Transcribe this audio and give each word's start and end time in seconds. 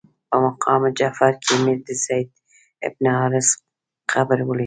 په 0.29 0.35
مقام 0.45 0.81
جعفر 0.97 1.33
کې 1.43 1.55
مې 1.63 1.73
د 1.85 1.87
زید 2.03 2.29
بن 2.95 3.05
حارثه 3.17 3.53
قبر 4.11 4.39
ولید. 4.43 4.59